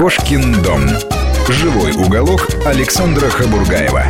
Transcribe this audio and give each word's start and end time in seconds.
Кошкин 0.00 0.62
дом. 0.62 0.88
Живой 1.50 1.92
уголок 1.92 2.48
Александра 2.64 3.28
Хабургаева. 3.28 4.04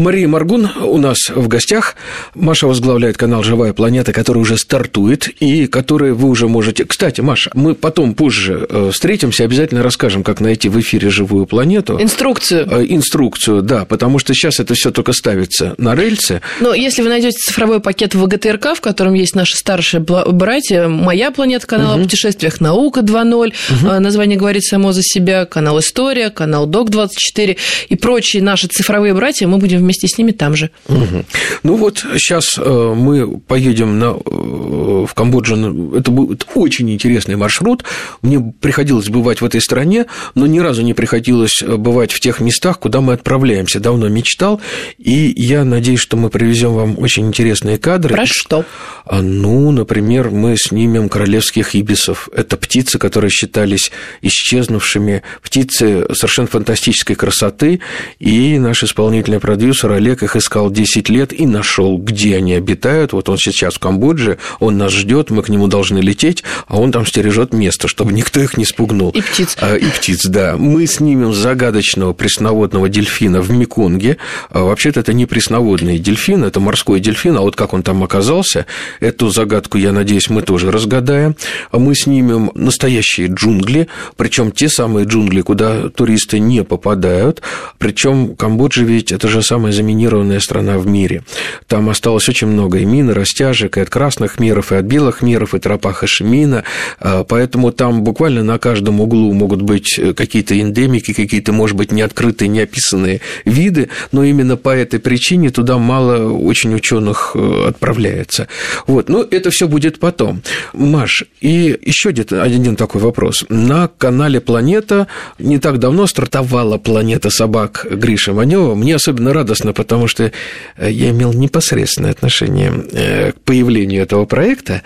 Мария 0.00 0.26
Маргун 0.26 0.68
у 0.82 0.96
нас 0.96 1.28
в 1.28 1.46
гостях. 1.46 1.94
Маша 2.34 2.66
возглавляет 2.66 3.18
канал 3.18 3.42
«Живая 3.42 3.74
планета», 3.74 4.12
который 4.12 4.38
уже 4.38 4.56
стартует 4.56 5.28
и 5.40 5.66
который 5.66 6.12
вы 6.14 6.28
уже 6.28 6.48
можете... 6.48 6.86
Кстати, 6.86 7.20
Маша, 7.20 7.50
мы 7.54 7.74
потом 7.74 8.14
позже 8.14 8.66
э, 8.68 8.90
встретимся, 8.92 9.44
обязательно 9.44 9.82
расскажем, 9.82 10.24
как 10.24 10.40
найти 10.40 10.70
в 10.70 10.80
эфире 10.80 11.10
«Живую 11.10 11.44
планету». 11.44 12.00
Инструкцию. 12.00 12.66
Э, 12.70 12.86
инструкцию, 12.88 13.62
да, 13.62 13.84
потому 13.84 14.18
что 14.18 14.32
сейчас 14.32 14.58
это 14.58 14.72
все 14.74 14.90
только 14.90 15.12
ставится 15.12 15.74
на 15.76 15.94
рельсы. 15.94 16.40
Но 16.60 16.72
если 16.72 17.02
вы 17.02 17.10
найдете 17.10 17.36
цифровой 17.36 17.80
пакет 17.80 18.14
в 18.14 18.24
ВГТРК, 18.24 18.76
в 18.76 18.80
котором 18.80 19.12
есть 19.12 19.34
наши 19.34 19.56
старшие 19.56 20.00
братья, 20.00 20.88
«Моя 20.88 21.30
планета», 21.30 21.66
канал 21.66 21.92
угу. 21.92 22.00
о 22.00 22.02
путешествиях 22.04 22.60
«Наука 22.60 23.00
2.0», 23.00 23.52
угу. 23.70 24.00
название 24.00 24.38
говорит 24.38 24.64
само 24.64 24.92
за 24.92 25.02
себя, 25.02 25.44
канал 25.44 25.78
«История», 25.78 26.30
канал 26.30 26.66
«Док-24» 26.66 27.58
и 27.90 27.96
прочие 27.96 28.42
наши 28.42 28.66
цифровые 28.66 29.12
братья, 29.12 29.46
мы 29.46 29.58
будем 29.58 29.78
вместе 29.78 29.89
с 29.92 30.18
ними 30.18 30.32
там 30.32 30.54
же. 30.54 30.70
Угу. 30.88 31.24
Ну 31.62 31.76
вот 31.76 32.04
сейчас 32.16 32.58
э, 32.58 32.94
мы 32.96 33.38
поедем 33.38 33.98
на, 33.98 34.16
э, 34.16 35.06
в 35.06 35.14
Камбоджу. 35.14 35.96
Это 35.96 36.10
будет 36.10 36.46
очень 36.54 36.90
интересный 36.90 37.36
маршрут. 37.36 37.84
Мне 38.22 38.40
приходилось 38.60 39.08
бывать 39.08 39.40
в 39.40 39.44
этой 39.44 39.60
стране, 39.60 40.06
но 40.34 40.46
ни 40.46 40.58
разу 40.58 40.82
не 40.82 40.94
приходилось 40.94 41.62
э, 41.62 41.76
бывать 41.76 42.12
в 42.12 42.20
тех 42.20 42.40
местах, 42.40 42.78
куда 42.78 43.00
мы 43.00 43.14
отправляемся. 43.14 43.80
Давно 43.80 44.08
мечтал, 44.08 44.60
и 44.98 45.32
я 45.36 45.64
надеюсь, 45.64 46.00
что 46.00 46.16
мы 46.16 46.30
привезем 46.30 46.74
вам 46.74 46.98
очень 46.98 47.26
интересные 47.26 47.78
кадры. 47.78 48.14
Про 48.14 48.26
что? 48.26 48.64
А, 49.04 49.22
ну, 49.22 49.70
например, 49.70 50.30
мы 50.30 50.56
снимем 50.56 51.08
королевских 51.08 51.74
ибисов. 51.74 52.28
Это 52.34 52.56
птицы, 52.56 52.98
которые 52.98 53.30
считались 53.30 53.90
исчезнувшими, 54.22 55.22
птицы 55.42 56.06
совершенно 56.14 56.48
фантастической 56.48 57.16
красоты, 57.16 57.80
и 58.18 58.58
наш 58.58 58.84
исполнительный 58.84 59.40
продюсер 59.40 59.79
Олег 59.88 60.22
их 60.22 60.36
искал 60.36 60.70
10 60.70 61.08
лет 61.08 61.32
и 61.32 61.46
нашел, 61.46 61.96
где 61.98 62.36
они 62.36 62.54
обитают. 62.54 63.12
Вот 63.12 63.28
он 63.28 63.38
сейчас 63.38 63.74
в 63.74 63.78
Камбодже, 63.78 64.38
он 64.58 64.78
нас 64.78 64.92
ждет, 64.92 65.30
мы 65.30 65.42
к 65.42 65.48
нему 65.48 65.66
должны 65.66 65.98
лететь, 65.98 66.42
а 66.66 66.78
он 66.78 66.92
там 66.92 67.06
стережет 67.06 67.52
место, 67.52 67.88
чтобы 67.88 68.12
никто 68.12 68.40
их 68.40 68.56
не 68.56 68.64
спугнул. 68.64 69.10
И 69.10 69.20
птиц. 69.20 69.56
А, 69.60 69.76
и 69.76 69.84
птиц, 69.84 70.26
да. 70.26 70.56
Мы 70.56 70.86
снимем 70.86 71.32
загадочного 71.32 72.12
пресноводного 72.12 72.88
дельфина 72.88 73.40
в 73.40 73.50
Меконге. 73.50 74.18
А, 74.50 74.64
вообще-то 74.64 75.00
это 75.00 75.12
не 75.12 75.26
пресноводный 75.26 75.98
дельфин, 75.98 76.44
это 76.44 76.60
морской 76.60 77.00
дельфин, 77.00 77.36
а 77.36 77.40
вот 77.40 77.56
как 77.56 77.72
он 77.72 77.82
там 77.82 78.02
оказался, 78.02 78.66
эту 79.00 79.30
загадку, 79.30 79.78
я 79.78 79.92
надеюсь, 79.92 80.28
мы 80.30 80.42
тоже 80.42 80.70
разгадаем. 80.70 81.36
А 81.70 81.78
мы 81.78 81.94
снимем 81.94 82.50
настоящие 82.54 83.28
джунгли, 83.28 83.88
причем 84.16 84.52
те 84.52 84.68
самые 84.68 85.06
джунгли, 85.06 85.40
куда 85.42 85.88
туристы 85.88 86.38
не 86.38 86.64
попадают. 86.64 87.42
Причем 87.78 88.36
Камбоджа 88.36 88.82
ведь 88.82 89.12
это 89.12 89.28
же 89.28 89.42
самая 89.60 89.72
заминированная 89.72 90.40
страна 90.40 90.78
в 90.78 90.86
мире. 90.86 91.22
Там 91.66 91.90
осталось 91.90 92.26
очень 92.30 92.46
много 92.46 92.78
и 92.78 92.86
мин, 92.86 93.10
и 93.10 93.12
растяжек, 93.12 93.76
и 93.76 93.80
от 93.82 93.90
красных 93.90 94.40
миров, 94.40 94.72
и 94.72 94.76
от 94.76 94.86
белых 94.86 95.20
миров, 95.20 95.54
и 95.54 95.58
тропа 95.58 95.92
Хашимина. 95.92 96.64
А, 96.98 97.24
поэтому 97.24 97.70
там 97.70 98.02
буквально 98.02 98.42
на 98.42 98.58
каждом 98.58 99.02
углу 99.02 99.30
могут 99.34 99.60
быть 99.60 100.00
какие-то 100.16 100.58
эндемики, 100.58 101.12
какие-то, 101.12 101.52
может 101.52 101.76
быть, 101.76 101.92
неоткрытые, 101.92 102.48
неописанные 102.48 103.20
виды, 103.44 103.90
но 104.12 104.24
именно 104.24 104.56
по 104.56 104.70
этой 104.70 104.98
причине 104.98 105.50
туда 105.50 105.76
мало 105.76 106.32
очень 106.32 106.74
ученых 106.74 107.32
э, 107.34 107.66
отправляется. 107.68 108.48
Вот, 108.86 109.10
но 109.10 109.26
это 109.30 109.50
все 109.50 109.68
будет 109.68 110.00
потом. 110.00 110.40
Маш, 110.72 111.24
и 111.42 111.78
еще 111.82 112.12
где-то 112.12 112.42
один 112.42 112.76
такой 112.76 113.02
вопрос. 113.02 113.44
На 113.50 113.88
канале 113.88 114.40
«Планета» 114.40 115.06
не 115.38 115.58
так 115.58 115.78
давно 115.78 116.06
стартовала 116.06 116.78
«Планета 116.78 117.28
собак» 117.28 117.86
Гриша 117.90 118.32
Манева. 118.32 118.74
Мне 118.74 118.94
особенно 118.94 119.34
радостно, 119.50 119.72
потому 119.72 120.06
что 120.06 120.32
я 120.78 121.10
имел 121.10 121.32
непосредственное 121.32 122.12
отношение 122.12 122.72
э, 122.92 123.32
к 123.32 123.40
появлению 123.40 124.02
этого 124.02 124.24
проекта, 124.24 124.82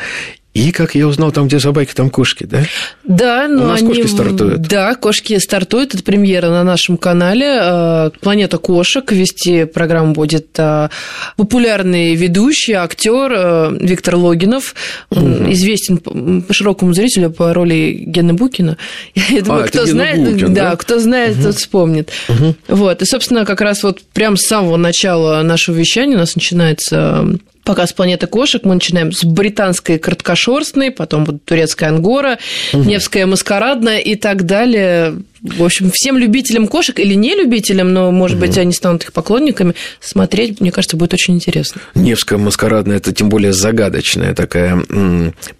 и, 0.55 0.71
как 0.71 0.95
я 0.95 1.09
узнал, 1.09 1.33
там, 1.33 1.49
где 1.49 1.59
собаки, 1.59 1.93
там 1.95 2.11
кошки, 2.11 2.45
да? 2.45 2.63
Да, 3.03 3.49
но 3.49 3.65
У 3.65 3.67
нас 3.67 3.81
они... 3.81 3.89
кошки 3.89 4.07
стартуют. 4.07 4.61
Да, 4.63 4.95
кошки 4.95 5.37
стартуют. 5.39 5.95
Это 5.95 6.05
премьера 6.05 6.49
на 6.49 6.63
нашем 6.63 6.97
канале 6.97 7.59
э, 7.61 8.11
«Планета 8.21 8.59
кошек». 8.59 9.11
Вести 9.11 9.65
программу 9.65 10.13
будет 10.13 10.47
э, 10.57 10.91
популярный 11.37 12.15
ведущий, 12.15 12.75
актер 12.75 13.33
э, 13.35 13.79
Виктор 13.81 14.15
Логинов. 14.15 14.77
Угу. 15.11 15.51
Известен 15.51 15.99
по 16.43 16.55
широкому 16.55 16.95
зрителю 16.95 17.31
по 17.31 17.53
роли 17.53 18.05
Гены 18.07 18.35
Букина. 18.35 18.77
Я 19.15 19.43
думаю, 19.43 19.65
а, 19.65 19.67
кто 19.67 19.87
знает, 19.87 20.21
Букин, 20.25 20.55
да, 20.55 20.71
да, 20.71 20.77
кто 20.77 21.01
знает, 21.01 21.35
угу. 21.35 21.47
тот 21.47 21.57
вспомнит. 21.57 22.11
Угу. 22.29 22.55
Вот. 22.69 23.03
И, 23.03 23.07
собственно, 23.07 23.45
как 23.45 23.61
раз 23.61 23.83
вот 23.83 24.03
прям 24.13 24.37
с 24.37 24.47
самого 24.47 24.77
начала 24.77 25.43
нашего 25.43 25.75
вещания 25.75 26.15
у 26.15 26.21
нас 26.21 26.37
начинается 26.37 27.27
показ 27.65 27.93
планеты 27.93 28.27
кошек. 28.27 28.65
Мы 28.65 28.75
начинаем 28.75 29.13
с 29.13 29.25
британской 29.25 29.99
краткошерстной, 29.99 30.91
потом 30.91 31.25
вот 31.25 31.45
турецкая 31.45 31.91
ангора, 31.91 32.39
угу. 32.73 32.83
невская 32.85 33.27
маскарадная 33.27 33.99
и 33.99 34.15
так 34.15 34.45
далее 34.45 35.15
в 35.45 35.63
общем, 35.63 35.91
всем 35.93 36.17
любителям 36.17 36.67
кошек 36.67 36.99
или 36.99 37.13
не 37.15 37.35
любителям, 37.35 37.93
но, 37.93 38.11
может 38.11 38.39
угу. 38.39 38.47
быть, 38.47 38.57
они 38.57 38.73
станут 38.73 39.05
их 39.05 39.13
поклонниками, 39.13 39.75
смотреть, 40.01 40.61
мне 40.61 40.73
кажется, 40.73 40.97
будет 40.97 41.13
очень 41.13 41.35
интересно. 41.35 41.83
Невская 41.95 42.39
маскарадная– 42.39 42.97
это 42.99 43.13
тем 43.13 43.29
более 43.29 43.53
загадочная 43.53 44.35
такая 44.35 44.83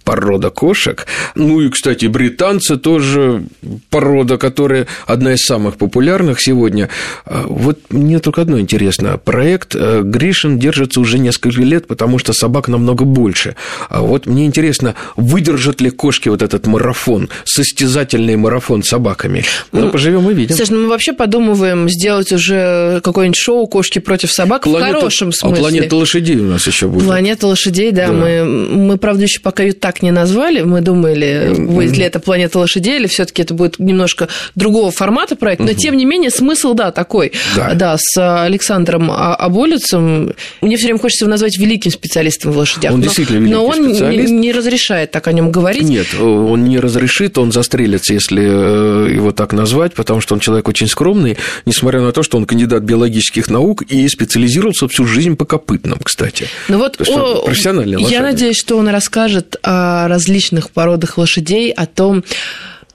порода 0.03 0.49
кошек. 0.49 1.05
Ну 1.35 1.61
и, 1.61 1.69
кстати, 1.69 2.07
британцы 2.07 2.77
тоже 2.77 3.43
порода, 3.91 4.37
которая 4.37 4.87
одна 5.05 5.33
из 5.33 5.45
самых 5.45 5.77
популярных 5.77 6.41
сегодня. 6.41 6.89
А, 7.25 7.45
вот 7.47 7.79
мне 7.89 8.19
только 8.19 8.41
одно 8.41 8.59
интересно. 8.59 9.19
Проект 9.19 9.75
э, 9.75 10.01
Гришин 10.03 10.57
держится 10.57 10.99
уже 10.99 11.19
несколько 11.19 11.61
лет, 11.61 11.85
потому 11.85 12.17
что 12.17 12.33
собак 12.33 12.67
намного 12.69 13.05
больше. 13.05 13.55
А 13.89 14.01
вот 14.01 14.25
мне 14.25 14.47
интересно, 14.47 14.95
выдержат 15.15 15.79
ли 15.79 15.91
кошки 15.91 16.29
вот 16.29 16.41
этот 16.41 16.65
марафон, 16.65 17.29
состязательный 17.43 18.35
марафон 18.35 18.81
с 18.83 18.89
собаками? 18.89 19.43
Ну, 19.81 19.89
поживем 19.89 20.29
и 20.29 20.33
видим. 20.33 20.55
Слушай, 20.55 20.71
ну 20.71 20.83
мы 20.83 20.89
вообще 20.89 21.13
подумываем 21.13 21.89
сделать 21.89 22.31
уже 22.31 23.01
какое-нибудь 23.03 23.37
шоу 23.37 23.67
«Кошки 23.67 23.99
против 23.99 24.31
собак» 24.31 24.63
Планета... 24.63 24.91
в 24.91 24.95
хорошем 24.95 25.31
смысле. 25.31 25.57
А 25.57 25.61
планета 25.61 25.95
лошадей 25.95 26.37
у 26.37 26.45
нас 26.45 26.67
еще 26.67 26.87
будет. 26.87 27.05
Планета 27.05 27.47
лошадей, 27.47 27.91
да. 27.91 28.07
да. 28.07 28.13
Мы, 28.13 28.43
мы, 28.43 28.97
правда, 28.97 29.23
еще 29.23 29.39
пока 29.39 29.63
ее 29.63 29.73
так 29.73 30.01
не 30.01 30.11
назвали. 30.11 30.61
Мы 30.61 30.81
думали, 30.81 31.53
будет 31.57 31.97
ли 31.97 32.03
это 32.03 32.19
планета 32.19 32.59
лошадей, 32.59 32.97
или 32.97 33.07
все-таки 33.07 33.41
это 33.41 33.53
будет 33.53 33.79
немножко 33.79 34.27
другого 34.55 34.91
формата 34.91 35.35
проект. 35.35 35.61
Но, 35.61 35.73
тем 35.73 35.97
не 35.97 36.05
менее, 36.05 36.31
смысл, 36.31 36.73
да, 36.73 36.91
такой. 36.91 37.31
Да, 37.55 37.73
да 37.73 37.95
с 37.99 38.43
Александром 38.43 39.11
Аболицем. 39.11 40.33
Мне 40.61 40.77
все 40.77 40.87
время 40.87 40.99
хочется 40.99 41.25
его 41.25 41.31
назвать 41.31 41.57
великим 41.57 41.91
специалистом 41.91 42.51
в 42.51 42.57
лошадях. 42.57 42.93
Он 42.93 42.99
но, 42.99 43.05
действительно 43.05 43.37
великий 43.37 43.53
Но 43.53 43.65
он 43.65 43.73
специалист. 43.75 44.29
не, 44.29 44.39
не 44.39 44.51
разрешает 44.51 45.11
так 45.11 45.27
о 45.27 45.31
нем 45.31 45.51
говорить. 45.51 45.83
Нет, 45.83 46.07
он 46.19 46.65
не 46.65 46.79
разрешит, 46.79 47.37
он 47.37 47.51
застрелится, 47.51 48.13
если 48.13 48.43
э, 48.43 49.13
его 49.13 49.31
так 49.31 49.53
назвать, 49.55 49.93
потому 49.93 50.21
что 50.21 50.33
он 50.33 50.39
человек 50.39 50.67
очень 50.67 50.87
скромный, 50.87 51.37
несмотря 51.65 52.01
на 52.01 52.11
то, 52.11 52.23
что 52.23 52.37
он 52.37 52.45
кандидат 52.45 52.83
биологических 52.83 53.49
наук 53.49 53.81
и 53.83 54.07
специализировался 54.07 54.87
всю 54.87 55.05
жизнь 55.05 55.35
по 55.35 55.45
копытным, 55.45 55.99
кстати. 56.03 56.47
Ну 56.67 56.77
вот 56.77 56.99
о, 56.99 57.41
профессиональный 57.45 58.01
Я 58.03 58.21
надеюсь, 58.21 58.57
что 58.57 58.77
он 58.77 58.87
расскажет 58.89 59.55
о 59.63 60.07
различных 60.07 60.69
породах 60.69 61.17
лошадей, 61.17 61.71
о 61.71 61.85
том, 61.85 62.23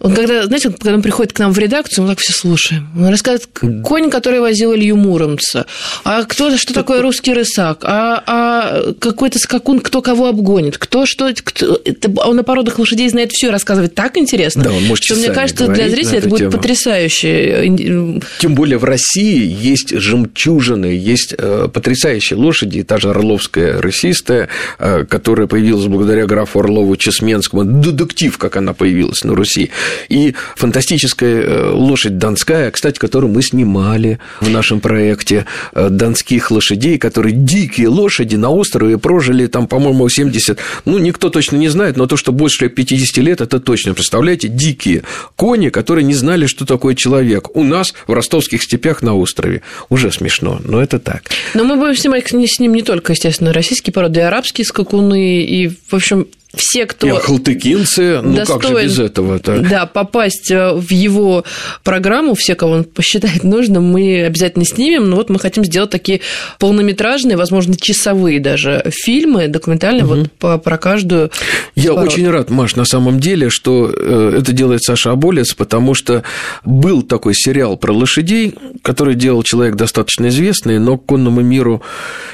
он 0.00 0.14
когда, 0.14 0.46
знаете, 0.46 0.70
когда 0.70 0.94
он 0.94 1.02
приходит 1.02 1.34
к 1.34 1.38
нам 1.38 1.52
в 1.52 1.58
редакцию, 1.58 2.04
мы 2.04 2.10
так 2.10 2.18
все 2.20 2.32
слушаем. 2.32 2.88
Он 2.96 3.08
рассказывает, 3.08 3.48
конь, 3.84 4.10
который 4.10 4.40
возил 4.40 4.74
Илью 4.74 4.96
Муромца, 4.96 5.66
а 6.04 6.24
кто, 6.24 6.56
что 6.56 6.72
такое 6.72 7.02
русский 7.02 7.34
рысак, 7.34 7.84
а, 7.84 8.22
а 8.26 8.92
какой-то 8.98 9.38
скакун, 9.38 9.80
кто 9.80 10.00
кого 10.00 10.28
обгонит, 10.28 10.78
кто 10.78 11.04
что... 11.04 11.30
Кто, 11.44 11.78
это, 11.84 12.10
он 12.22 12.36
на 12.36 12.44
породах 12.44 12.78
лошадей 12.78 13.10
знает 13.10 13.30
все, 13.32 13.50
рассказывает 13.50 13.94
так 13.94 14.16
интересно, 14.16 14.64
да, 14.64 14.72
он 14.72 14.84
может 14.84 15.04
что, 15.04 15.16
мне 15.16 15.30
кажется, 15.30 15.68
для 15.68 15.90
зрителя 15.90 16.18
это 16.18 16.28
будет 16.28 16.40
тему. 16.40 16.52
потрясающе. 16.52 18.20
Тем 18.40 18.54
более 18.54 18.78
в 18.78 18.84
России 18.84 19.54
есть 19.60 19.90
жемчужины, 19.90 20.86
есть 20.86 21.34
э, 21.36 21.68
потрясающие 21.72 22.38
лошади, 22.38 22.82
та 22.84 22.96
же 22.96 23.10
Орловская 23.10 23.82
рысистая, 23.82 24.48
э, 24.78 25.04
которая 25.04 25.46
появилась 25.46 25.86
благодаря 25.86 26.24
графу 26.24 26.60
Орлову 26.60 26.96
Чесменскому, 26.96 27.64
детектив, 27.64 28.38
как 28.38 28.56
она 28.56 28.72
появилась 28.72 29.24
на 29.24 29.34
Руси. 29.34 29.70
И 30.08 30.34
фантастическая 30.56 31.42
э, 31.42 31.70
лошадь 31.70 32.18
донская, 32.18 32.70
кстати, 32.70 32.98
которую 32.98 33.32
мы 33.32 33.42
снимали 33.42 34.18
в 34.40 34.50
нашем 34.50 34.80
проекте, 34.80 35.46
э, 35.74 35.88
донских 35.90 36.50
лошадей, 36.50 36.98
которые 36.98 37.34
дикие 37.34 37.88
лошади 37.88 38.36
на 38.36 38.50
острове 38.50 38.98
прожили 38.98 39.46
там, 39.46 39.66
по-моему, 39.66 40.08
70, 40.08 40.58
ну, 40.84 40.98
никто 40.98 41.30
точно 41.30 41.56
не 41.56 41.68
знает, 41.68 41.96
но 41.96 42.06
то, 42.06 42.16
что 42.16 42.32
больше 42.32 42.68
50 42.68 43.18
лет, 43.18 43.40
это 43.40 43.60
точно. 43.60 43.94
Представляете, 43.94 44.48
дикие 44.48 45.02
кони, 45.36 45.68
которые 45.68 46.04
не 46.04 46.14
знали, 46.14 46.46
что 46.46 46.66
такое 46.66 46.94
человек. 46.94 47.54
У 47.56 47.64
нас 47.64 47.94
в 48.06 48.12
ростовских 48.12 48.62
степях 48.62 49.02
на 49.02 49.16
острове. 49.16 49.62
Уже 49.88 50.12
смешно, 50.12 50.60
но 50.64 50.82
это 50.82 50.98
так. 50.98 51.22
Но 51.54 51.64
мы 51.64 51.76
будем 51.76 51.96
снимать 51.96 52.28
с 52.28 52.60
ним 52.60 52.74
не 52.74 52.82
только, 52.82 53.12
естественно, 53.12 53.52
российские 53.52 53.92
породы, 53.92 54.20
и 54.20 54.22
арабские 54.22 54.64
скакуны, 54.64 55.42
и, 55.42 55.68
в 55.68 55.94
общем, 55.94 56.26
все, 56.54 56.86
кто... 56.86 57.06
И 57.06 57.10
ахалтыкинцы, 57.10 58.20
ну 58.22 58.34
достоин, 58.34 58.60
как 58.60 58.70
же 58.70 58.84
без 58.84 58.98
этого 58.98 59.38
-то? 59.38 59.68
Да, 59.68 59.86
попасть 59.86 60.50
э, 60.50 60.72
в 60.72 60.90
его 60.90 61.44
программу, 61.84 62.34
все, 62.34 62.56
кого 62.56 62.72
он 62.72 62.84
посчитает 62.84 63.44
нужным, 63.44 63.84
мы 63.84 64.24
обязательно 64.24 64.64
снимем. 64.64 65.08
Но 65.08 65.16
вот 65.16 65.30
мы 65.30 65.38
хотим 65.38 65.64
сделать 65.64 65.90
такие 65.90 66.20
полнометражные, 66.58 67.36
возможно, 67.36 67.76
часовые 67.76 68.40
даже 68.40 68.84
фильмы 68.90 69.46
документальные 69.46 70.04
угу. 70.04 70.14
вот 70.14 70.32
по, 70.32 70.58
про 70.58 70.76
каждую 70.76 71.30
Я 71.76 71.94
пород. 71.94 72.12
очень 72.12 72.28
рад, 72.28 72.50
Маш, 72.50 72.74
на 72.74 72.84
самом 72.84 73.20
деле, 73.20 73.48
что 73.48 73.92
э, 73.96 74.38
это 74.40 74.52
делает 74.52 74.82
Саша 74.82 75.12
Аболец, 75.12 75.54
потому 75.54 75.94
что 75.94 76.24
был 76.64 77.02
такой 77.02 77.34
сериал 77.34 77.76
про 77.76 77.92
лошадей, 77.92 78.54
который 78.82 79.14
делал 79.14 79.44
человек 79.44 79.76
достаточно 79.76 80.26
известный, 80.28 80.80
но 80.80 80.98
к 80.98 81.06
конному 81.06 81.42
миру 81.42 81.80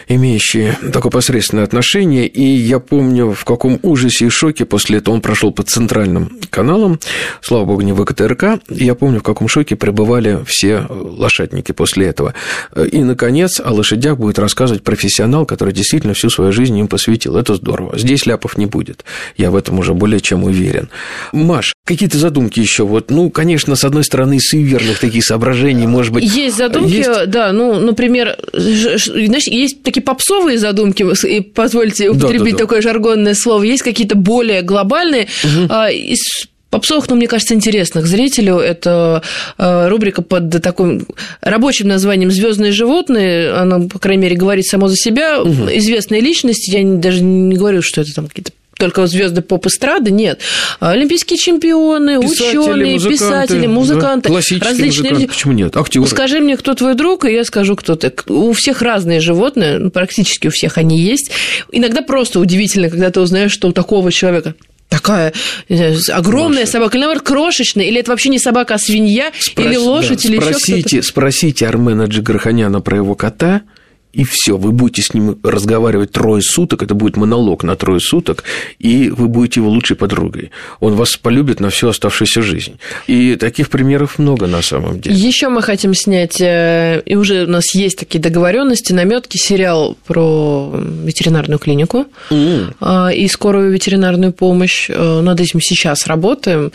имеющий 0.08 0.72
такое 0.90 1.10
посредственное 1.12 1.64
отношение. 1.64 2.26
И 2.26 2.42
я 2.42 2.78
помню, 2.78 3.32
в 3.32 3.44
каком 3.44 3.78
ужасе 3.82 4.05
ужасе 4.06 4.26
и 4.26 4.28
шоке 4.28 4.64
после 4.64 4.98
этого 4.98 5.14
он 5.14 5.20
прошел 5.20 5.52
по 5.52 5.62
центральным 5.62 6.38
каналам, 6.50 6.98
слава 7.42 7.64
богу, 7.64 7.82
не 7.82 7.92
ВКТРК. 7.92 8.60
Я 8.70 8.94
помню, 8.94 9.20
в 9.20 9.22
каком 9.22 9.48
шоке 9.48 9.76
пребывали 9.76 10.40
все 10.46 10.86
лошадники 10.88 11.72
после 11.72 12.06
этого. 12.06 12.34
И, 12.92 13.02
наконец, 13.02 13.60
о 13.60 13.72
лошадях 13.72 14.18
будет 14.18 14.38
рассказывать 14.38 14.82
профессионал, 14.82 15.46
который 15.46 15.72
действительно 15.72 16.14
всю 16.14 16.30
свою 16.30 16.52
жизнь 16.52 16.76
им 16.78 16.88
посвятил. 16.88 17.36
Это 17.36 17.54
здорово. 17.54 17.98
Здесь 17.98 18.26
ляпов 18.26 18.56
не 18.56 18.66
будет. 18.66 19.04
Я 19.36 19.50
в 19.50 19.56
этом 19.56 19.78
уже 19.78 19.94
более 19.94 20.20
чем 20.20 20.44
уверен. 20.44 20.88
Маш, 21.32 21.74
какие-то 21.84 22.18
задумки 22.18 22.60
еще? 22.60 22.84
Вот, 22.84 23.10
ну, 23.10 23.30
конечно, 23.30 23.76
с 23.76 23.84
одной 23.84 24.04
стороны, 24.04 24.40
суеверных 24.40 24.98
таких 24.98 25.24
соображений, 25.24 25.86
может 25.86 26.12
быть... 26.12 26.24
Есть 26.24 26.56
задумки, 26.56 26.92
есть... 26.92 27.30
да, 27.30 27.52
ну, 27.52 27.80
например, 27.80 28.36
знаешь, 28.52 29.46
есть 29.46 29.82
такие 29.82 30.02
попсовые 30.02 30.58
задумки, 30.58 31.06
позвольте 31.54 32.10
употребить 32.10 32.38
да, 32.38 32.50
да, 32.50 32.50
да. 32.50 32.58
такое 32.58 32.82
жаргонное 32.82 33.34
слово, 33.34 33.62
есть 33.62 33.82
какие 33.82 33.95
какие-то 33.96 34.16
более 34.16 34.60
глобальные. 34.60 35.28
Угу. 35.42 35.74
Из 35.90 36.46
попсовых, 36.68 37.08
но 37.08 37.14
ну, 37.14 37.20
мне 37.20 37.28
кажется, 37.28 37.54
интересных 37.54 38.06
зрителю. 38.06 38.58
Это 38.58 39.22
а, 39.56 39.88
рубрика 39.88 40.20
под 40.20 40.50
таким 40.62 41.06
рабочим 41.40 41.88
названием 41.88 42.30
Звездные 42.30 42.72
животные. 42.72 43.52
Она, 43.52 43.80
по 43.80 43.98
крайней 43.98 44.24
мере, 44.24 44.36
говорит 44.36 44.66
само 44.66 44.88
за 44.88 44.96
себя. 44.96 45.40
Угу. 45.40 45.68
Известные 45.72 46.20
личности. 46.20 46.70
Я 46.70 46.84
даже 46.84 47.22
не 47.22 47.56
говорю, 47.56 47.80
что 47.80 48.02
это 48.02 48.12
там 48.14 48.26
какие-то 48.26 48.52
только 48.78 49.06
звезды 49.06 49.42
поп-эстрады, 49.42 50.10
нет. 50.10 50.40
Олимпийские 50.80 51.38
чемпионы, 51.38 52.18
ученые, 52.18 52.98
писатели, 52.98 53.66
музыканты, 53.66 54.28
да. 54.28 54.36
различные 54.36 55.12
люди. 55.12 55.26
Почему 55.26 55.52
нет? 55.52 55.76
Актеры. 55.76 56.06
Скажи 56.06 56.40
мне, 56.40 56.56
кто 56.56 56.74
твой 56.74 56.94
друг, 56.94 57.24
и 57.24 57.32
я 57.32 57.44
скажу, 57.44 57.76
кто 57.76 57.96
ты. 57.96 58.12
У 58.26 58.52
всех 58.52 58.82
разные 58.82 59.20
животные, 59.20 59.78
ну, 59.78 59.90
практически 59.90 60.48
у 60.48 60.50
всех 60.50 60.78
они 60.78 60.98
есть. 60.98 61.30
Иногда 61.72 62.02
просто 62.02 62.38
удивительно, 62.38 62.90
когда 62.90 63.10
ты 63.10 63.20
узнаешь, 63.20 63.52
что 63.52 63.68
у 63.68 63.72
такого 63.72 64.12
человека 64.12 64.54
такая 64.88 65.32
знаю, 65.68 65.98
огромная 66.12 66.60
Маша. 66.60 66.72
собака, 66.72 66.96
или, 66.96 67.04
наоборот, 67.04 67.26
крошечная, 67.26 67.86
или 67.86 68.00
это 68.00 68.10
вообще 68.10 68.28
не 68.28 68.38
собака, 68.38 68.74
а 68.74 68.78
свинья, 68.78 69.32
Спрос... 69.38 69.66
или 69.66 69.76
лошадь, 69.76 70.22
да, 70.22 70.28
или 70.28 70.36
спросите, 70.36 70.72
еще 70.72 70.82
кто-то. 70.88 71.02
Спросите 71.02 71.66
Армена 71.66 72.04
Джигарханяна 72.04 72.80
про 72.80 72.96
его 72.98 73.14
кота– 73.14 73.62
и 74.16 74.24
все. 74.24 74.56
Вы 74.56 74.72
будете 74.72 75.02
с 75.02 75.12
ним 75.12 75.38
разговаривать 75.42 76.10
трое 76.10 76.42
суток, 76.42 76.82
это 76.82 76.94
будет 76.94 77.16
монолог 77.16 77.62
на 77.64 77.76
трое 77.76 78.00
суток, 78.00 78.44
и 78.78 79.10
вы 79.10 79.28
будете 79.28 79.60
его 79.60 79.68
лучшей 79.68 79.94
подругой. 79.94 80.50
Он 80.80 80.94
вас 80.94 81.16
полюбит 81.18 81.60
на 81.60 81.68
всю 81.68 81.88
оставшуюся 81.88 82.40
жизнь. 82.40 82.78
И 83.06 83.36
таких 83.36 83.68
примеров 83.68 84.18
много 84.18 84.46
на 84.46 84.62
самом 84.62 85.00
деле. 85.00 85.16
Еще 85.16 85.50
мы 85.50 85.60
хотим 85.60 85.94
снять, 85.94 86.40
э, 86.40 87.02
и 87.04 87.14
уже 87.14 87.44
у 87.44 87.50
нас 87.50 87.74
есть 87.74 87.98
такие 87.98 88.18
договоренности, 88.18 88.94
наметки, 88.94 89.36
сериал 89.36 89.98
про 90.06 90.72
ветеринарную 90.74 91.58
клинику 91.58 92.06
mm. 92.30 93.14
и 93.14 93.28
скорую 93.28 93.70
ветеринарную 93.70 94.32
помощь. 94.32 94.88
Э, 94.88 95.20
над 95.20 95.40
этим 95.40 95.60
сейчас 95.60 96.06
работаем. 96.06 96.72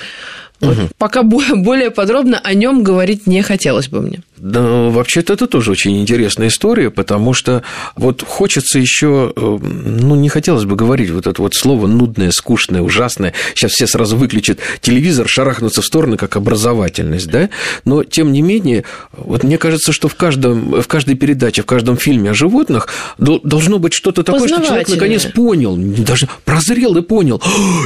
Вот. 0.60 0.78
Угу. 0.78 0.88
Пока 1.00 1.24
более 1.24 1.90
подробно 1.90 2.40
о 2.40 2.54
нем 2.54 2.84
говорить 2.84 3.26
не 3.26 3.42
хотелось 3.42 3.88
бы 3.88 4.02
мне. 4.02 4.22
Вообще-то 4.42 5.34
это 5.34 5.46
тоже 5.46 5.72
очень 5.72 6.02
интересная 6.02 6.48
история, 6.48 6.90
потому 6.90 7.34
что 7.34 7.62
вот 7.96 8.24
хочется 8.28 8.80
еще, 8.80 9.32
э, 9.36 9.40
ну, 9.40 10.16
не 10.16 10.30
хотелось 10.30 10.66
бы 10.66 10.76
говорить 10.76 11.12
вот 11.12 11.28
это 11.28 11.40
вот 11.40 11.54
слово 11.54 11.86
нудное, 11.86 12.32
скучное, 12.32 12.82
ужасное. 12.82 13.34
Сейчас 13.54 13.74
все 13.74 13.86
сразу 13.86 14.18
выключат 14.18 14.58
телевизор, 14.80 15.28
шарахнутся 15.28 15.84
в 15.84 15.86
стороны, 15.86 16.18
как 16.18 16.38
образовательность, 16.38 17.28
да? 17.28 17.50
Но, 17.86 18.04
тем 18.04 18.32
не 18.32 18.42
менее, 18.42 18.84
вот 19.12 19.44
мне 19.44 19.60
кажется, 19.60 19.92
что 19.92 20.08
в, 20.08 20.16
каждом, 20.16 20.82
в 20.82 20.88
каждой 20.88 21.14
передаче, 21.14 21.62
в 21.62 21.68
каждом 21.68 21.96
фильме 21.98 22.32
о 22.32 22.34
животных 22.34 22.88
должно 23.20 23.78
быть 23.78 23.94
что-то 23.94 24.24
такое, 24.24 24.48
что 24.48 24.66
человек 24.66 24.90
наконец 24.90 25.26
понял, 25.26 25.76
даже 25.78 26.28
прозрел 26.46 26.98
и 26.98 27.04
понял. 27.04 27.40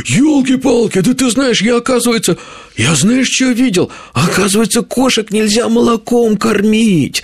Елки-палки, 0.05 0.99
да 0.99 1.13
ты 1.13 1.29
знаешь, 1.29 1.61
я, 1.61 1.75
оказывается, 1.75 2.37
я 2.77 2.95
знаешь, 2.95 3.27
что 3.27 3.51
видел? 3.51 3.91
Оказывается, 4.13 4.83
кошек 4.83 5.29
нельзя 5.31 5.67
молоком 5.67 6.37
кормить. 6.49 7.23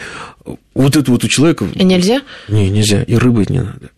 Вот 0.73 0.95
это 0.95 1.11
вот 1.11 1.23
у 1.23 1.27
человека... 1.27 1.67
Нельзя? 1.75 2.21
Не, 2.47 2.69
нельзя. 2.69 3.03
И 3.03 3.15
рыбы 3.15 3.45
не 3.49 3.59
надо. 3.59 3.91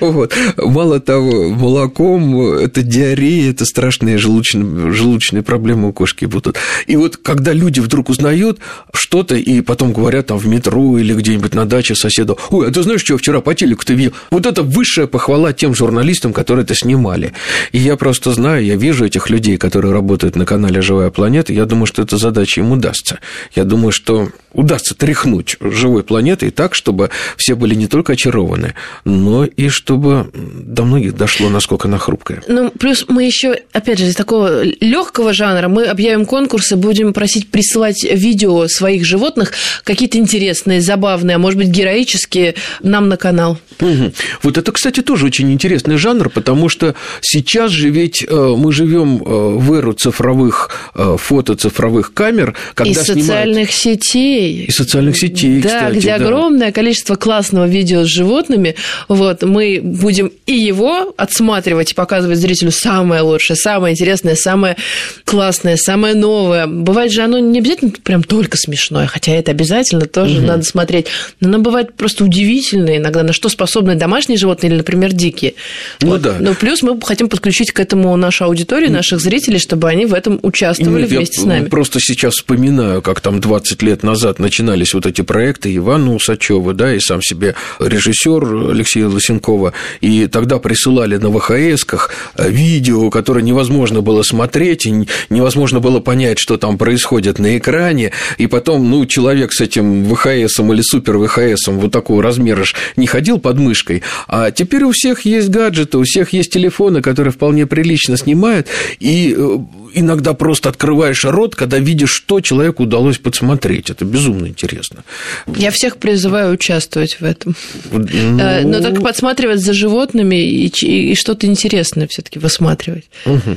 Вот. 0.00 0.34
Мало 0.56 1.00
того, 1.00 1.50
молоком 1.50 2.40
это 2.40 2.82
диарея, 2.82 3.50
это 3.50 3.64
страшные 3.64 4.18
желудочные, 4.18 4.92
желудочные 4.92 5.42
проблемы 5.42 5.88
у 5.88 5.92
кошки 5.92 6.24
будут. 6.24 6.56
И 6.86 6.96
вот 6.96 7.16
когда 7.16 7.52
люди 7.52 7.80
вдруг 7.80 8.08
узнают 8.08 8.58
что-то 8.92 9.36
и 9.36 9.60
потом 9.60 9.92
говорят 9.92 10.26
там 10.26 10.38
в 10.38 10.46
метро 10.46 10.98
или 10.98 11.14
где-нибудь 11.14 11.54
на 11.54 11.66
даче 11.66 11.94
соседу, 11.94 12.38
ой, 12.50 12.68
а 12.68 12.70
ты 12.70 12.82
знаешь, 12.82 13.02
что 13.02 13.16
вчера 13.18 13.40
по 13.40 13.54
телеку 13.54 13.84
ты 13.84 13.94
видел? 13.94 14.12
Вот 14.30 14.46
это 14.46 14.62
высшая 14.62 15.06
похвала 15.06 15.52
тем 15.52 15.74
журналистам, 15.74 16.32
которые 16.32 16.64
это 16.64 16.74
снимали. 16.74 17.32
И 17.72 17.78
я 17.78 17.96
просто 17.96 18.32
знаю, 18.32 18.64
я 18.64 18.76
вижу 18.76 19.04
этих 19.04 19.30
людей, 19.30 19.56
которые 19.56 19.92
работают 19.92 20.36
на 20.36 20.46
канале 20.46 20.80
«Живая 20.80 21.10
планета», 21.10 21.52
я 21.52 21.64
думаю, 21.66 21.86
что 21.86 22.02
эта 22.02 22.16
задача 22.16 22.60
им 22.60 22.72
удастся. 22.72 23.18
Я 23.54 23.64
думаю, 23.64 23.92
что 23.92 24.30
удастся 24.52 24.94
тряхнуть 24.94 25.56
живой 25.60 26.02
планетой 26.02 26.50
так, 26.50 26.74
чтобы 26.74 27.10
все 27.36 27.54
были 27.54 27.74
не 27.74 27.86
только 27.86 28.14
очарованы, 28.14 28.74
но 29.04 29.19
и 29.44 29.68
чтобы 29.68 30.30
до 30.34 30.84
многих 30.84 31.16
дошло, 31.16 31.48
насколько 31.48 31.88
она 31.88 31.98
хрупкая. 31.98 32.42
Ну, 32.48 32.70
плюс 32.70 33.04
мы 33.08 33.24
еще, 33.24 33.60
опять 33.72 33.98
же, 33.98 34.06
из 34.06 34.14
такого 34.14 34.62
легкого 34.62 35.32
жанра 35.32 35.68
мы 35.68 35.86
объявим 35.86 36.26
конкурсы, 36.26 36.76
будем 36.76 37.12
просить 37.12 37.50
присылать 37.50 38.04
видео 38.04 38.66
своих 38.68 39.04
животных, 39.04 39.52
какие-то 39.84 40.18
интересные, 40.18 40.80
забавные, 40.80 41.36
а 41.36 41.38
может 41.38 41.58
быть, 41.58 41.68
героические, 41.68 42.54
нам 42.82 43.08
на 43.08 43.16
канал. 43.16 43.58
Угу. 43.80 44.12
Вот 44.42 44.58
это, 44.58 44.72
кстати, 44.72 45.00
тоже 45.00 45.26
очень 45.26 45.50
интересный 45.52 45.96
жанр, 45.96 46.28
потому 46.30 46.68
что 46.68 46.94
сейчас 47.20 47.70
же 47.70 47.90
ведь 47.90 48.24
э, 48.28 48.54
мы 48.56 48.72
живем 48.72 49.22
э, 49.22 49.58
в 49.58 49.72
эру 49.72 49.92
цифровых 49.92 50.70
э, 50.94 51.16
фото, 51.18 51.54
цифровых 51.54 52.12
камер, 52.12 52.54
когда 52.74 52.90
и 52.90 52.94
социальных 52.94 53.72
снимают... 53.72 54.04
сетей. 54.04 54.64
И 54.66 54.70
социальных 54.70 55.16
сетей, 55.16 55.60
да, 55.60 55.68
кстати, 55.68 55.96
где 55.96 56.08
да. 56.08 56.14
огромное 56.16 56.72
количество 56.72 57.14
классного 57.16 57.66
видео 57.66 58.04
с 58.04 58.08
животными. 58.08 58.76
Вот, 59.10 59.42
мы 59.42 59.80
будем 59.82 60.30
и 60.46 60.52
его 60.52 61.12
отсматривать 61.16 61.90
и 61.90 61.94
показывать 61.94 62.38
зрителю 62.38 62.70
самое 62.70 63.22
лучшее, 63.22 63.56
самое 63.56 63.92
интересное, 63.92 64.36
самое 64.36 64.76
классное, 65.24 65.76
самое 65.76 66.14
новое. 66.14 66.68
Бывает 66.68 67.10
же 67.10 67.22
оно 67.22 67.40
не 67.40 67.58
обязательно 67.58 67.90
прям 67.90 68.22
только 68.22 68.56
смешное, 68.56 69.08
хотя 69.08 69.32
это 69.32 69.50
обязательно 69.50 70.06
тоже 70.06 70.38
угу. 70.38 70.46
надо 70.46 70.62
смотреть. 70.62 71.06
Но 71.40 71.48
оно 71.48 71.58
бывает 71.58 71.94
просто 71.94 72.22
удивительное 72.22 72.98
иногда, 72.98 73.24
на 73.24 73.32
что 73.32 73.48
способны 73.48 73.96
домашние 73.96 74.38
животные 74.38 74.70
или, 74.70 74.76
например, 74.76 75.12
дикие. 75.12 75.54
Ну 76.02 76.10
вот. 76.10 76.22
да. 76.22 76.36
Но 76.38 76.54
плюс 76.54 76.82
мы 76.82 76.96
хотим 77.00 77.28
подключить 77.28 77.72
к 77.72 77.80
этому 77.80 78.14
нашу 78.14 78.44
аудиторию, 78.44 78.92
наших 78.92 79.18
зрителей, 79.20 79.58
чтобы 79.58 79.88
они 79.88 80.06
в 80.06 80.14
этом 80.14 80.38
участвовали 80.42 81.02
Нет, 81.02 81.10
вместе 81.10 81.40
с 81.40 81.44
нами. 81.44 81.68
Просто 81.68 81.98
сейчас 81.98 82.34
вспоминаю, 82.34 83.02
как 83.02 83.20
там 83.20 83.40
20 83.40 83.82
лет 83.82 84.04
назад 84.04 84.38
начинались 84.38 84.94
вот 84.94 85.06
эти 85.06 85.22
проекты 85.22 85.74
Ивана 85.74 86.14
Усачева, 86.14 86.74
да, 86.74 86.94
и 86.94 87.00
сам 87.00 87.20
себе 87.22 87.56
режиссер 87.80 88.70
Алексей 88.70 88.99
Лосенкова, 89.08 89.72
и 90.00 90.26
тогда 90.26 90.58
присылали 90.58 91.16
на 91.16 91.30
ВХСках 91.30 92.10
э, 92.36 92.50
видео, 92.50 93.10
которое 93.10 93.42
невозможно 93.42 94.00
было 94.00 94.22
смотреть, 94.22 94.86
и 94.86 95.06
невозможно 95.30 95.80
было 95.80 96.00
понять, 96.00 96.38
что 96.38 96.56
там 96.56 96.78
происходит 96.78 97.38
на 97.38 97.56
экране, 97.58 98.12
и 98.38 98.46
потом, 98.46 98.90
ну, 98.90 99.06
человек 99.06 99.52
с 99.52 99.60
этим 99.60 100.04
ВХСом 100.04 100.72
или 100.72 100.82
супер 100.82 101.18
ВХСом 101.18 101.78
вот 101.78 101.92
такого 101.92 102.22
размера 102.22 102.60
не 102.96 103.06
ходил 103.06 103.38
под 103.38 103.58
мышкой, 103.58 104.02
а 104.28 104.50
теперь 104.50 104.84
у 104.84 104.92
всех 104.92 105.22
есть 105.22 105.48
гаджеты, 105.48 105.98
у 105.98 106.04
всех 106.04 106.32
есть 106.32 106.52
телефоны, 106.52 107.00
которые 107.00 107.32
вполне 107.32 107.66
прилично 107.66 108.16
снимают, 108.16 108.66
и 108.98 109.34
э, 109.36 109.58
иногда 109.94 110.34
просто 110.34 110.68
открываешь 110.68 111.24
рот, 111.24 111.54
когда 111.54 111.78
видишь, 111.78 112.10
что 112.10 112.40
человеку 112.40 112.82
удалось 112.82 113.18
подсмотреть. 113.18 113.90
Это 113.90 114.04
безумно 114.04 114.46
интересно. 114.46 115.04
Я 115.46 115.70
всех 115.70 115.96
призываю 115.96 116.54
участвовать 116.54 117.20
в 117.20 117.24
этом. 117.24 117.54
Ну... 117.90 118.00
Но 118.00 118.80
только 118.90 119.02
подсматривать 119.02 119.60
за 119.60 119.72
животными 119.72 120.36
и, 120.36 120.66
и, 120.66 121.12
и 121.12 121.14
что-то 121.14 121.46
интересное 121.46 122.06
все-таки 122.08 122.38
высматривать. 122.38 123.04
Угу. 123.26 123.56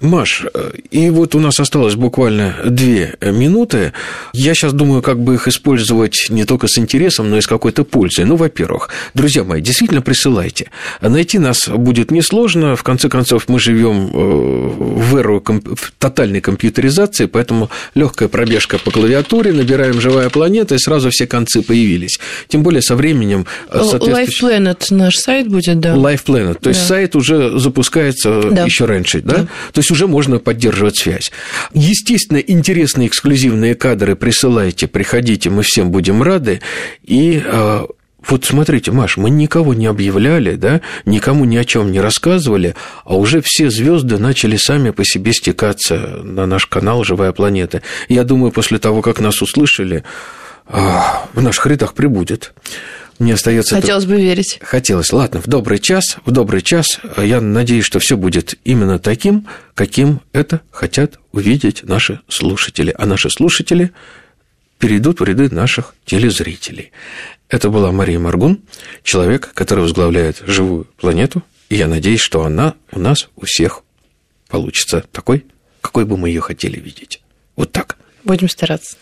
Маш, 0.00 0.44
и 0.90 1.10
вот 1.10 1.34
у 1.34 1.40
нас 1.40 1.60
осталось 1.60 1.94
буквально 1.94 2.56
две 2.64 3.16
минуты. 3.20 3.92
Я 4.32 4.54
сейчас 4.54 4.72
думаю, 4.72 5.02
как 5.02 5.20
бы 5.20 5.34
их 5.34 5.48
использовать 5.48 6.26
не 6.28 6.44
только 6.44 6.68
с 6.68 6.78
интересом, 6.78 7.30
но 7.30 7.38
и 7.38 7.40
с 7.40 7.46
какой-то 7.46 7.84
пользой. 7.84 8.24
Ну, 8.24 8.36
во-первых, 8.36 8.88
друзья 9.14 9.44
мои, 9.44 9.60
действительно 9.60 10.02
присылайте. 10.02 10.70
Найти 11.00 11.38
нас 11.38 11.68
будет 11.68 12.10
несложно. 12.10 12.76
В 12.76 12.82
конце 12.82 13.08
концов, 13.08 13.48
мы 13.48 13.58
живем 13.58 14.10
э, 14.12 15.00
в 15.00 15.16
эру 15.16 15.40
комп- 15.40 15.78
тотальной 15.98 16.40
компьютеризации, 16.40 17.26
поэтому 17.26 17.70
легкая 17.94 18.28
пробежка 18.28 18.78
по 18.78 18.90
клавиатуре, 18.90 19.52
набираем 19.52 20.00
живая 20.00 20.30
планета, 20.30 20.74
и 20.74 20.78
сразу 20.78 21.10
все 21.10 21.26
концы 21.26 21.62
появились. 21.62 22.18
Тем 22.48 22.62
более 22.62 22.82
со 22.82 22.96
временем 22.96 23.46
э, 23.70 23.78
соответствующий... 23.78 24.63
Planet 24.64 24.86
наш 24.90 25.16
сайт 25.16 25.48
будет, 25.48 25.80
да. 25.80 25.94
Life 25.94 26.24
Planet. 26.26 26.58
То 26.60 26.70
есть 26.70 26.80
да. 26.80 26.86
сайт 26.86 27.16
уже 27.16 27.58
запускается 27.58 28.42
да. 28.50 28.64
еще 28.64 28.84
раньше, 28.84 29.20
да? 29.20 29.36
да? 29.36 29.46
То 29.72 29.80
есть 29.80 29.90
уже 29.90 30.06
можно 30.06 30.38
поддерживать 30.38 30.96
связь. 30.96 31.30
Естественно, 31.72 32.38
интересные 32.38 33.08
эксклюзивные 33.08 33.74
кадры 33.74 34.16
присылайте, 34.16 34.86
приходите, 34.86 35.50
мы 35.50 35.62
всем 35.62 35.90
будем 35.90 36.22
рады. 36.22 36.60
И 37.02 37.42
э, 37.44 37.86
вот 38.26 38.44
смотрите, 38.44 38.90
Маш, 38.90 39.16
мы 39.16 39.30
никого 39.30 39.74
не 39.74 39.86
объявляли, 39.86 40.54
да, 40.56 40.80
никому 41.04 41.44
ни 41.44 41.56
о 41.56 41.64
чем 41.64 41.92
не 41.92 42.00
рассказывали, 42.00 42.74
а 43.04 43.16
уже 43.16 43.42
все 43.42 43.70
звезды 43.70 44.18
начали 44.18 44.56
сами 44.56 44.90
по 44.90 45.04
себе 45.04 45.32
стекаться 45.32 46.20
на 46.22 46.46
наш 46.46 46.66
канал 46.66 47.04
Живая 47.04 47.32
планета. 47.32 47.82
Я 48.08 48.24
думаю, 48.24 48.52
после 48.52 48.78
того, 48.78 49.02
как 49.02 49.20
нас 49.20 49.42
услышали, 49.42 50.04
а, 50.66 51.26
в 51.34 51.42
наших 51.42 51.66
рядах 51.66 51.94
прибудет. 51.94 52.54
Мне 53.18 53.34
остается. 53.34 53.76
Хотелось 53.76 54.06
бы 54.06 54.16
верить. 54.16 54.58
Хотелось. 54.62 55.12
Ладно, 55.12 55.40
в 55.40 55.46
добрый 55.46 55.78
час, 55.78 56.16
в 56.24 56.30
добрый 56.30 56.62
час. 56.62 57.00
Я 57.16 57.40
надеюсь, 57.40 57.84
что 57.84 57.98
все 57.98 58.16
будет 58.16 58.54
именно 58.64 58.98
таким, 58.98 59.46
каким 59.74 60.20
это 60.32 60.60
хотят 60.70 61.18
увидеть 61.32 61.84
наши 61.84 62.20
слушатели. 62.28 62.94
А 62.96 63.06
наши 63.06 63.30
слушатели 63.30 63.92
перейдут 64.78 65.20
в 65.20 65.24
ряды 65.24 65.48
наших 65.48 65.94
телезрителей. 66.04 66.92
Это 67.48 67.70
была 67.70 67.92
Мария 67.92 68.18
Маргун, 68.18 68.60
человек, 69.02 69.52
который 69.54 69.80
возглавляет 69.80 70.42
живую 70.46 70.86
планету, 70.96 71.42
и 71.68 71.76
я 71.76 71.86
надеюсь, 71.86 72.20
что 72.20 72.44
она 72.44 72.74
у 72.90 72.98
нас 72.98 73.28
у 73.36 73.46
всех 73.46 73.82
получится 74.48 75.04
такой, 75.12 75.44
какой 75.80 76.04
бы 76.04 76.16
мы 76.16 76.28
ее 76.28 76.40
хотели 76.40 76.78
видеть. 76.80 77.22
Вот 77.56 77.72
так. 77.72 77.96
Будем 78.24 78.48
стараться. 78.48 78.96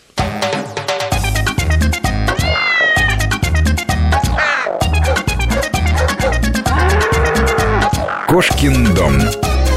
Кошкин 8.33 8.95
дом. 8.95 9.13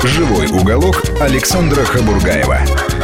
Живой 0.02 0.46
уголок 0.46 1.02
Александра 1.20 1.84
Хабургаева. 1.84 2.95